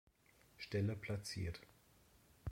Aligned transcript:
Stelle 0.57 0.95
platziert. 0.95 1.61